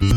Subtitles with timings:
[0.00, 0.14] ¿Cómo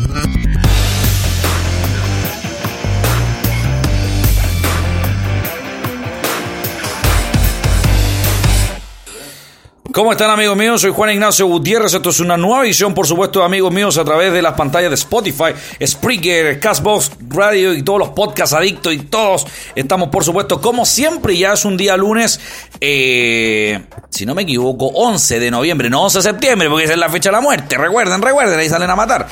[10.10, 10.80] están amigos míos?
[10.80, 11.92] Soy Juan Ignacio Gutiérrez.
[11.92, 14.94] Esto es una nueva edición, por supuesto, amigos míos a través de las pantallas de
[14.94, 15.52] Spotify,
[15.84, 19.46] Spreaker, Castbox Radio y todos los podcasts adictos y todos.
[19.74, 22.40] Estamos, por supuesto, como siempre, ya es un día lunes,
[22.80, 26.98] eh, si no me equivoco, 11 de noviembre, no 11 de septiembre, porque esa es
[26.98, 27.76] la fecha de la muerte.
[27.76, 29.28] Recuerden, recuerden, ahí salen a matar.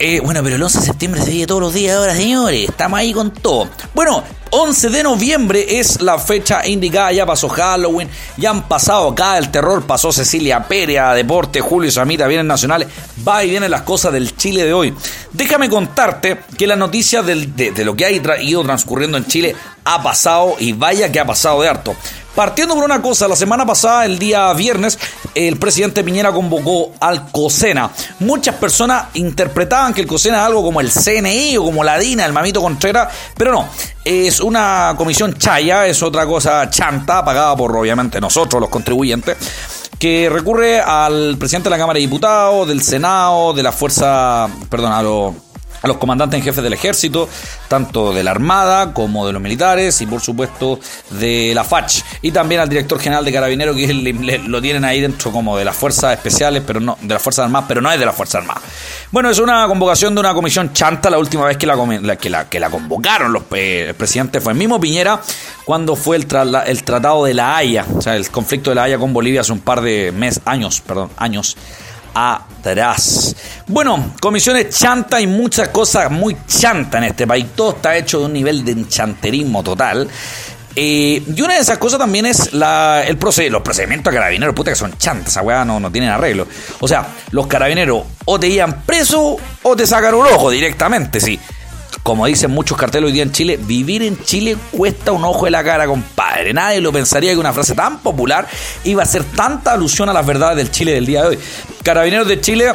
[0.00, 2.68] Eh, bueno, pero el 11 de septiembre se vive todos los días ahora, señores.
[2.68, 3.68] Estamos ahí con todo.
[3.94, 9.36] Bueno, 11 de noviembre es la fecha indicada, ya pasó Halloween, ya han pasado acá
[9.38, 12.88] el terror, pasó Cecilia Pérez, Deporte, Julio Samita, vienen nacionales,
[13.26, 14.94] va y vienen las cosas del Chile de hoy.
[15.32, 20.56] Déjame contarte que la noticia de, lo que ha ido transcurriendo en Chile ha pasado
[20.58, 21.96] y vaya que ha pasado de harto.
[22.38, 24.96] Partiendo por una cosa, la semana pasada, el día viernes,
[25.34, 27.90] el presidente Piñera convocó al COSENA.
[28.20, 32.24] Muchas personas interpretaban que el COSENA es algo como el CNI o como la DINA,
[32.24, 33.68] el mamito Contreras, pero no.
[34.04, 39.36] Es una comisión chaya, es otra cosa chanta, pagada por obviamente nosotros, los contribuyentes
[39.98, 44.92] que recurre al presidente de la Cámara de Diputados, del Senado, de la Fuerza, perdón,
[44.92, 45.34] a los
[45.82, 47.28] a los comandantes en jefe del ejército,
[47.68, 52.02] tanto de la Armada como de los militares y por supuesto de la FACH.
[52.22, 55.76] Y también al director general de Carabineros, que lo tienen ahí dentro como de las
[55.76, 58.62] fuerzas especiales, pero no, de las Fuerzas Armadas, pero no es de las Fuerzas Armadas.
[59.10, 61.10] Bueno, es una convocación de una comisión chanta.
[61.10, 61.76] La última vez que la,
[62.16, 65.20] que la, que la convocaron los presidentes fue el mismo Piñera,
[65.64, 66.26] cuando fue el,
[66.66, 69.52] el Tratado de la Haya, o sea, el conflicto de la Haya con Bolivia hace
[69.52, 71.56] un par de meses, años, perdón, años
[72.18, 73.34] atrás.
[73.66, 77.46] Bueno, comisiones chanta y muchas cosas muy chanta en este país.
[77.54, 80.08] Todo está hecho de un nivel de enchanterismo total.
[80.74, 84.54] Eh, y una de esas cosas también es la, el proced los procedimientos de carabineros,
[84.54, 86.46] puta que son chantas, esa weá no, no tienen arreglo.
[86.80, 91.38] O sea, los carabineros o te iban preso o te sacan un ojo directamente, sí
[92.08, 95.50] como dicen muchos carteles hoy día en Chile, vivir en Chile cuesta un ojo de
[95.50, 96.54] la cara, compadre.
[96.54, 98.48] Nadie lo pensaría que una frase tan popular
[98.84, 101.38] iba a ser tanta alusión a las verdades del Chile del día de hoy.
[101.82, 102.72] Carabineros de Chile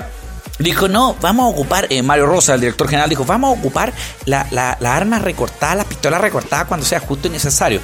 [0.59, 3.91] dijo, no, vamos a ocupar, eh, Mario Rosa, el director general, dijo, vamos a ocupar
[4.25, 7.79] las la, armas recortadas, las pistolas recortadas cuando sea justo y necesario.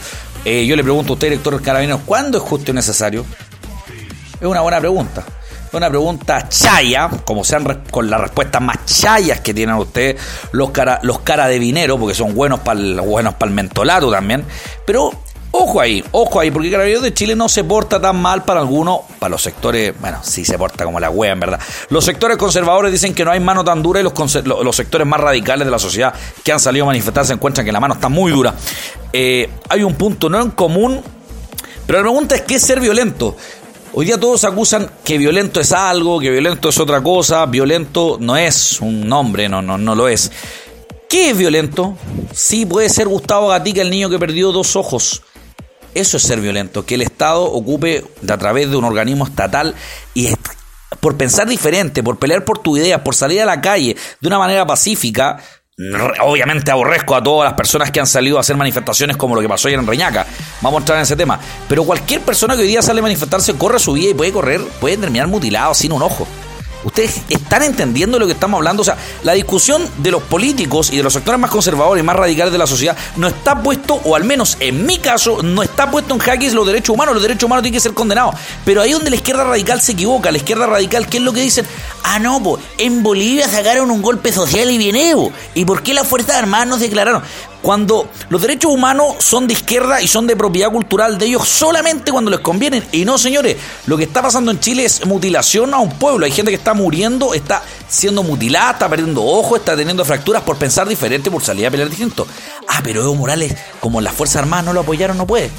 [0.46, 3.26] Eh, yo le pregunto a usted, director Carabineros, ¿cuándo es justo y necesario?
[4.40, 5.26] Es una buena pregunta
[5.74, 10.22] una pregunta chaya, como sean con las respuestas más chayas que tienen ustedes,
[10.52, 14.12] los cara, los cara de dinero, porque son buenos para el, buenos para el mentolato
[14.12, 14.46] también.
[14.85, 15.12] Pero
[15.52, 19.02] ojo ahí, ojo ahí, porque Carabineros de Chile no se porta tan mal para algunos,
[19.19, 21.59] para los sectores, bueno, sí se porta como la wea, en verdad.
[21.90, 24.13] Los sectores conservadores dicen que no hay mano tan dura y los,
[24.46, 26.13] los sectores más radicales de la sociedad
[26.44, 28.53] que han salido a manifestar se encuentran que la mano está muy dura.
[29.12, 31.02] Eh, hay un punto no en común,
[31.85, 33.35] pero la pregunta es: ¿qué es ser violento?
[33.92, 38.38] Hoy día todos acusan que violento es algo, que violento es otra cosa, violento no
[38.38, 40.32] es un nombre, no, no, no lo es.
[41.10, 41.98] ¿Qué es violento?
[42.32, 45.24] Sí, puede ser Gustavo Gatica, el niño que perdió dos ojos.
[45.96, 49.74] Eso es ser violento, que el Estado ocupe a través de un organismo estatal
[50.14, 50.30] y
[51.00, 54.38] por pensar diferente, por pelear por tu idea, por salir a la calle de una
[54.38, 55.42] manera pacífica,
[56.22, 59.47] Obviamente aborrezco a todas las personas que han salido a hacer manifestaciones como lo que
[59.47, 60.25] pasó ayer en Reñaca.
[60.62, 61.40] Vamos a entrar en ese tema.
[61.69, 64.62] Pero cualquier persona que hoy día sale a manifestarse corre su vida y puede correr,
[64.81, 66.28] puede terminar mutilado sin un ojo.
[66.84, 68.81] ¿Ustedes están entendiendo lo que estamos hablando?
[68.81, 72.16] O sea, la discusión de los políticos y de los sectores más conservadores y más
[72.16, 75.90] radicales de la sociedad no está puesto, o al menos en mi caso, no está
[75.91, 77.13] puesto en jaque los derechos humanos.
[77.13, 78.35] Los derechos humanos tienen que ser condenados.
[78.66, 81.41] Pero ahí donde la izquierda radical se equivoca, la izquierda radical, ¿qué es lo que
[81.41, 81.66] dicen?
[82.03, 84.99] Ah, no, pues en Bolivia sacaron un golpe social y bien
[85.53, 87.23] ¿Y por qué las Fuerzas Armadas no declararon?
[87.61, 92.11] Cuando los derechos humanos son de izquierda y son de propiedad cultural de ellos solamente
[92.11, 92.84] cuando les conviene.
[92.91, 96.26] Y no, señores, lo que está pasando en Chile es mutilación a un pueblo.
[96.26, 100.58] Hay gente que está muriendo, está siendo mutilada, está perdiendo ojos, está teniendo fracturas por
[100.58, 102.26] pensar diferente, por salir a pelear distinto.
[102.67, 105.52] Ah, pero Evo Morales, como las Fuerzas Armadas no lo apoyaron, no puede.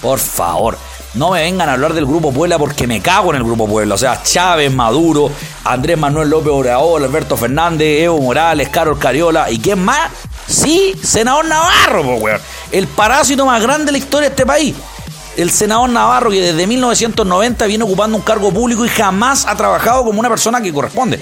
[0.00, 0.78] Por favor.
[1.14, 3.94] No me vengan a hablar del Grupo Puebla porque me cago en el Grupo Puebla.
[3.94, 5.30] O sea, Chávez, Maduro,
[5.64, 10.10] Andrés Manuel López Obrador, Alberto Fernández, Evo Morales, Carol Cariola y quién más
[10.48, 12.40] Sí, senador Navarro, weón.
[12.72, 14.74] El parásito más grande de la historia de este país.
[15.36, 20.04] El senador Navarro, que desde 1990 viene ocupando un cargo público y jamás ha trabajado
[20.04, 21.20] como una persona que corresponde.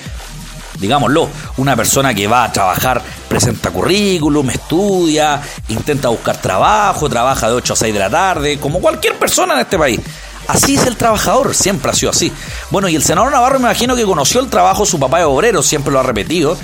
[0.79, 7.55] digámoslo, una persona que va a trabajar, presenta currículum, estudia, intenta buscar trabajo, trabaja de
[7.55, 10.01] 8 a 6 de la tarde, como cualquier persona en este país.
[10.49, 12.33] Así es el trabajador, siempre ha sido así.
[12.71, 15.63] Bueno, y el senador Navarro me imagino que conoció el trabajo, su papá es obrero,
[15.63, 16.57] siempre lo ha repetido,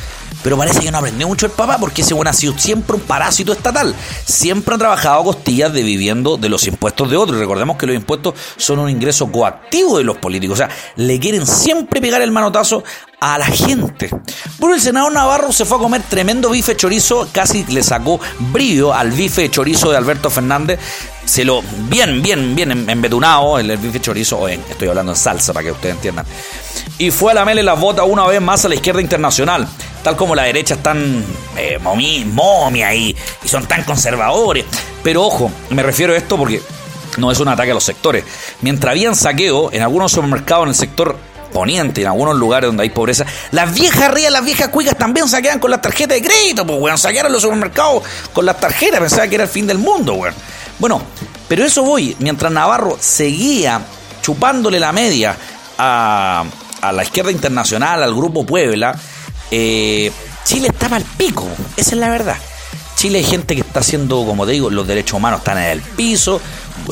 [0.43, 3.03] pero parece que no aprendió mucho el papá porque ese bueno ha sido siempre un
[3.03, 3.95] parásito estatal.
[4.25, 7.39] Siempre ha trabajado a costillas de viviendo de los impuestos de otros.
[7.39, 10.55] Recordemos que los impuestos son un ingreso coactivo de los políticos.
[10.55, 12.83] O sea, le quieren siempre pegar el manotazo
[13.21, 14.11] a la gente.
[14.59, 18.93] Bueno, el senador Navarro se fue a comer tremendo bife chorizo, casi le sacó brillo
[18.93, 20.81] al bife chorizo de Alberto Fernández.
[21.25, 25.73] Se lo bien, bien, bien embetunado el, bife chorizo, estoy hablando en salsa para que
[25.73, 26.27] ustedes entiendan.
[26.99, 29.67] Y fue a la mele las botas una vez más a la izquierda internacional
[30.03, 31.25] tal como la derecha están
[31.57, 34.65] eh, momia y, y son tan conservadores.
[35.03, 36.61] Pero ojo, me refiero a esto porque
[37.19, 38.25] no es un ataque a los sectores.
[38.61, 41.17] Mientras habían saqueo en algunos supermercados en el sector
[41.53, 45.59] poniente, en algunos lugares donde hay pobreza, las viejas rías, las viejas cuicas también saquean
[45.59, 48.03] con las tarjetas de crédito, pues weón, saquearon los supermercados
[48.33, 50.35] con las tarjetas, pensaba que era el fin del mundo, weón.
[50.79, 51.03] Bueno,
[51.49, 53.81] pero eso voy, mientras Navarro seguía
[54.23, 55.37] chupándole la media
[55.79, 56.45] a,
[56.81, 58.95] a la izquierda internacional, al grupo Puebla,
[59.51, 60.11] eh,
[60.45, 61.47] Chile estaba al pico,
[61.77, 62.37] esa es la verdad.
[62.97, 65.81] Chile hay gente que está haciendo, como te digo, los derechos humanos están en el
[65.81, 66.41] piso,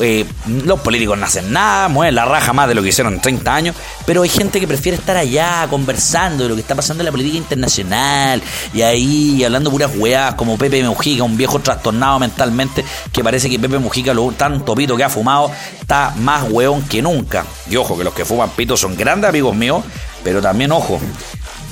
[0.01, 0.25] eh,
[0.63, 3.53] los políticos no hacen nada, mueven la raja más de lo que hicieron en 30
[3.53, 7.05] años, pero hay gente que prefiere estar allá conversando de lo que está pasando en
[7.05, 8.41] la política internacional
[8.73, 13.59] y ahí hablando puras weas como Pepe Mujica, un viejo trastornado mentalmente que parece que
[13.59, 17.45] Pepe Mujica, lo tanto pito que ha fumado, está más weón que nunca.
[17.69, 19.83] Y ojo, que los que fuman pito son grandes amigos míos,
[20.23, 20.99] pero también ojo,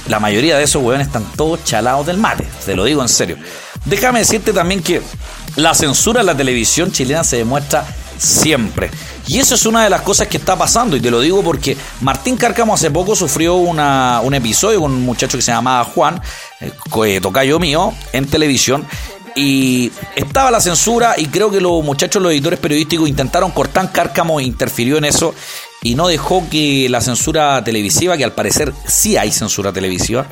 [0.07, 3.37] la mayoría de esos weones están todos chalados del mate, te lo digo en serio.
[3.85, 5.01] Déjame decirte también que
[5.55, 7.85] la censura en la televisión chilena se demuestra
[8.19, 8.91] siempre.
[9.27, 11.77] Y eso es una de las cosas que está pasando, y te lo digo porque
[12.01, 16.21] Martín Cárcamo hace poco sufrió una, un episodio con un muchacho que se llamaba Juan,
[16.59, 16.71] eh,
[17.05, 18.85] eh, tocayo mío, en televisión,
[19.35, 24.39] y estaba la censura y creo que los muchachos, los editores periodísticos intentaron cortar, Cárcamo
[24.39, 25.33] interfirió en eso
[25.81, 30.27] y no dejó que la censura televisiva, que al parecer sí hay censura televisiva,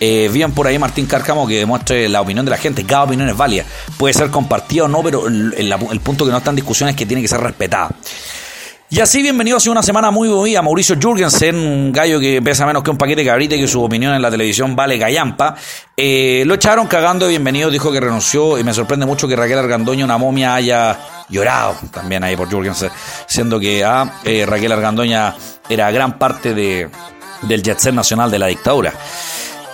[0.00, 2.84] eh, bien por ahí Martín Cárcamo que demuestre la opinión de la gente.
[2.84, 3.64] Cada opinión es válida.
[3.96, 7.06] Puede ser compartida o no, pero el, punto que no está en discusión es que
[7.06, 7.90] tiene que ser respetada.
[8.90, 10.62] Y así, bienvenido a una semana muy movida.
[10.62, 13.82] Mauricio Jurgensen, un gallo que pesa menos que un paquete de cabrita y que su
[13.82, 15.56] opinión en la televisión vale gallampa.
[15.94, 20.06] Eh, lo echaron cagando bienvenido, dijo que renunció y me sorprende mucho que Raquel Argandoña,
[20.06, 20.98] una momia, haya
[21.28, 22.90] llorado también ahí por Jurgensen,
[23.26, 25.34] siendo que ah, eh, Raquel Argandoña
[25.68, 26.88] era gran parte de,
[27.42, 28.94] del jet nacional de la dictadura.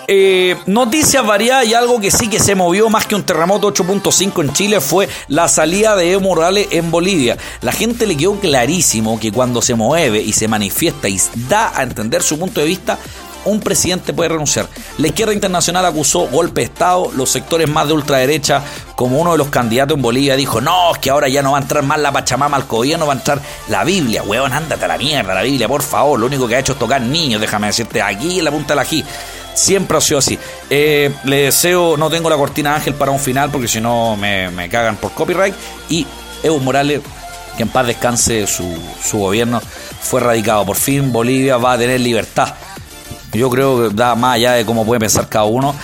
[0.07, 4.43] Eh, noticias variadas y algo que sí que se movió más que un terremoto 8.5
[4.43, 7.39] en Chile fue la salida de Evo Morales en Bolivia.
[7.63, 11.19] La gente le quedó clarísimo que cuando se mueve y se manifiesta y
[11.49, 12.99] da a entender su punto de vista,
[13.45, 14.69] un presidente puede renunciar.
[14.99, 18.63] La izquierda internacional acusó golpe de Estado, los sectores más de ultraderecha,
[18.97, 21.59] como uno de los candidatos en Bolivia, dijo, no, es que ahora ya no va
[21.59, 24.23] a entrar más la Pachamama al gobierno, va a entrar la Biblia.
[24.23, 26.19] Huevón, ándate a la mierda, la Biblia, por favor.
[26.19, 28.77] Lo único que ha hecho es tocar niños, déjame decirte, aquí en la punta de
[28.77, 29.05] la G.
[29.55, 30.39] Siempre ha sido así.
[30.69, 34.69] Eh, le deseo, no tengo la cortina ángel para un final porque si no me,
[34.71, 35.55] cagan por copyright.
[35.89, 36.07] Y
[36.43, 37.01] Evo Morales,
[37.57, 38.65] que en paz descanse su,
[39.03, 39.61] su gobierno,
[40.01, 40.67] fue radicado.
[40.67, 42.55] Por fin Bolivia va a tener libertad.
[43.33, 45.75] Yo creo que da más allá de cómo puede pensar cada uno.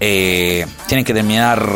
[0.00, 1.66] Eh, tienen que terminar,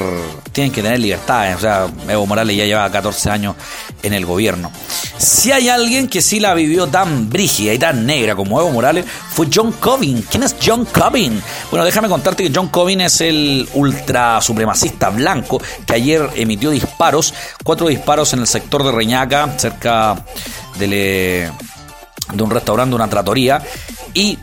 [0.52, 1.54] tienen que tener libertad.
[1.56, 3.56] O sea, Evo Morales ya lleva 14 años
[4.02, 4.70] en el gobierno.
[5.18, 9.04] Si hay alguien que sí la vivió tan brígida y tan negra como Evo Morales,
[9.34, 10.22] fue John Covin.
[10.22, 11.42] ¿Quién es John Covin?
[11.70, 17.34] Bueno, déjame contarte que John Covin es el ultra supremacista blanco que ayer emitió disparos,
[17.64, 20.24] cuatro disparos en el sector de Reñaca, cerca
[20.78, 21.50] de,
[22.32, 23.62] de un restaurante, una tratoría,
[24.14, 24.38] y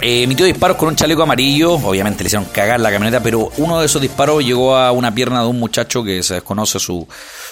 [0.00, 1.74] eh, emitió disparos con un chaleco amarillo.
[1.74, 5.42] Obviamente le hicieron cagar la camioneta, pero uno de esos disparos llegó a una pierna
[5.42, 7.06] de un muchacho que se desconoce su,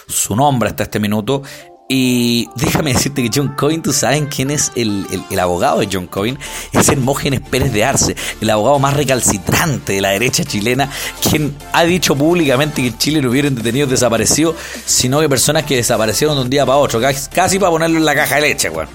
[0.06, 1.42] su nombre hasta este minuto.
[1.90, 5.06] Y déjame decirte que John Coyne, tú sabes quién es el,
[5.40, 6.38] abogado de John Coyne,
[6.70, 10.90] es Hermógenes Pérez de Arce, el abogado más recalcitrante de la derecha chilena,
[11.22, 15.76] quien ha dicho públicamente que en Chile no hubieran detenidos desaparecidos, sino que personas que
[15.76, 18.88] desaparecieron de un día para otro, casi, para ponerlo en la caja de leche, weón.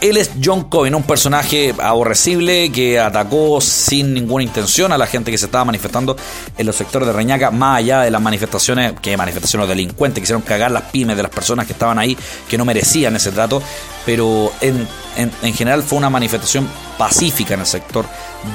[0.00, 5.30] Él es John Cohen, un personaje aborrecible que atacó sin ninguna intención a la gente
[5.30, 6.16] que se estaba manifestando
[6.56, 10.70] en los sectores de Reñaca, más allá de las manifestaciones, que manifestaciones delincuentes, quisieron cagar
[10.70, 12.16] las pymes de las personas que estaban ahí,
[12.48, 13.62] que no merecían ese trato,
[14.06, 18.06] pero en, en general fue una manifestación pacífica en el sector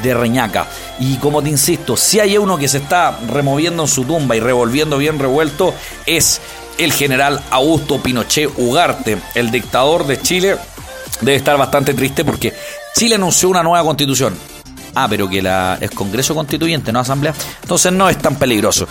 [0.01, 0.67] de Reñaca.
[0.99, 4.39] Y como te insisto, si hay uno que se está removiendo en su tumba y
[4.39, 5.73] revolviendo bien revuelto,
[6.05, 6.39] es
[6.77, 10.57] el general Augusto Pinochet Ugarte, el dictador de Chile
[11.21, 12.53] debe estar bastante triste porque
[12.95, 14.35] Chile anunció una nueva constitución.
[14.95, 17.33] Ah, pero que la, es Congreso Constituyente, no Asamblea.
[17.61, 18.87] Entonces no es tan peligroso.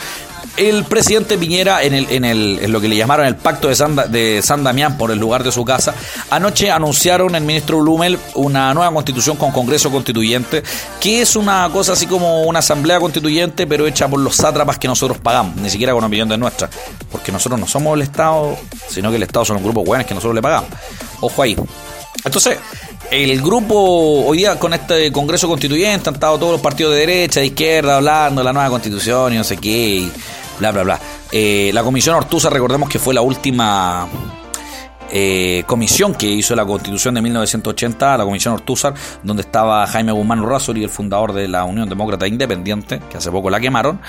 [0.57, 3.97] El presidente Piñera, en, el, en, el, lo que le llamaron el pacto de San,
[3.97, 5.95] de San Damián por el lugar de su casa,
[6.31, 10.63] anoche anunciaron el ministro Blumel una nueva constitución con Congreso Constituyente,
[11.01, 14.87] que es una cosa así como una asamblea constituyente, pero hecha por los sátrapas que
[14.87, 16.71] nosotros pagamos, ni siquiera con opinión de nuestra,
[17.11, 18.57] porque nosotros no somos el Estado,
[18.89, 20.71] sino que el Estado son un grupo buenos que nosotros le pagamos.
[21.21, 21.57] Ojo ahí.
[22.25, 22.59] Entonces,
[23.11, 27.41] el grupo, hoy día con este Congreso Constituyente han estado todos los partidos de derecha,
[27.41, 30.09] de izquierda, hablando de la nueva constitución y no sé qué,
[30.59, 31.01] bla, bla, bla.
[31.31, 34.09] Eh, la Comisión Ortuza, recordemos que fue la última
[35.17, 40.41] eh, comisión que hizo la Constitución de 1980, la Comisión Ortúzar, donde estaba Jaime Guzmán
[40.41, 44.01] Urrazuri, el fundador de la Unión Demócrata Independiente, que hace poco la quemaron,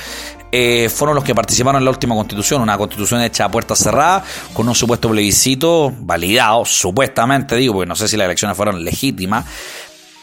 [0.51, 4.23] eh, fueron los que participaron en la última Constitución, una Constitución hecha a puertas cerradas,
[4.51, 9.45] con un supuesto plebiscito validado, supuestamente digo, porque no sé si las elecciones fueron legítimas,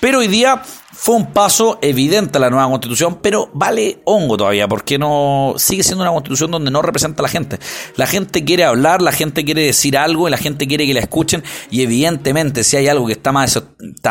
[0.02, 0.60] pero hoy día
[0.92, 5.84] fue un paso evidente a la nueva constitución, pero vale hongo todavía, porque no sigue
[5.84, 7.60] siendo una constitución donde no representa a la gente.
[7.94, 10.98] La gente quiere hablar, la gente quiere decir algo, y la gente quiere que la
[10.98, 13.60] escuchen, y evidentemente si hay algo que está más,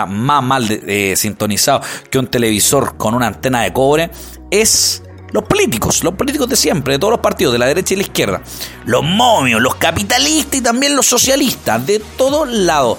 [0.08, 4.12] mal eh, sintonizado que un televisor con una antena de cobre,
[4.50, 7.98] es los políticos, los políticos de siempre, de todos los partidos, de la derecha y
[7.98, 8.42] la izquierda,
[8.86, 12.98] los momios, los capitalistas y también los socialistas, de todos lados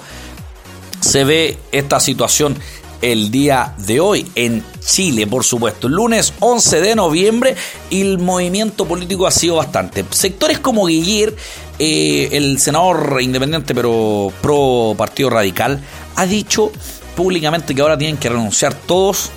[1.03, 2.57] se ve esta situación
[3.03, 5.89] el día de hoy en Chile, por supuesto.
[5.89, 7.57] Lunes 11 de noviembre
[7.91, 10.05] y el movimiento político ha sido bastante.
[10.11, 11.37] Sectores como Guillir,
[11.79, 15.81] eh, el senador independiente pero pro Partido Radical,
[16.17, 16.71] ha dicho
[17.17, 19.31] públicamente que ahora tienen que renunciar todos.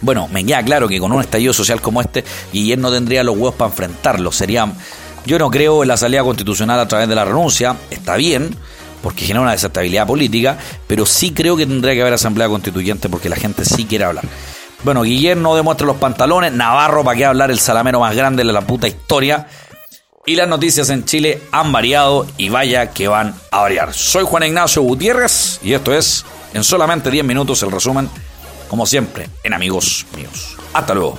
[0.00, 3.36] Bueno, me queda claro que con un estallido social como este, Guillier no tendría los
[3.36, 4.32] huevos para enfrentarlo.
[4.32, 4.72] Sería,
[5.26, 8.56] yo no creo en la salida constitucional a través de la renuncia, está bien
[9.02, 13.28] porque genera una desestabilidad política, pero sí creo que tendría que haber asamblea constituyente porque
[13.28, 14.24] la gente sí quiere hablar.
[14.82, 18.62] Bueno, Guillermo demuestra los pantalones, Navarro para qué hablar el salamero más grande de la
[18.62, 19.46] puta historia.
[20.26, 23.92] Y las noticias en Chile han variado y vaya que van a variar.
[23.92, 28.08] Soy Juan Ignacio Gutiérrez y esto es en solamente 10 minutos el resumen,
[28.68, 30.56] como siempre, en Amigos Míos.
[30.72, 31.18] Hasta luego.